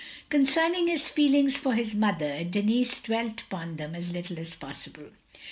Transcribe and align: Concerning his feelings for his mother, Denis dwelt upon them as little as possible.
Concerning 0.31 0.87
his 0.87 1.09
feelings 1.09 1.57
for 1.57 1.75
his 1.75 1.93
mother, 1.93 2.43
Denis 2.43 3.01
dwelt 3.01 3.41
upon 3.43 3.75
them 3.75 3.93
as 3.93 4.09
little 4.11 4.39
as 4.39 4.55
possible. 4.55 5.11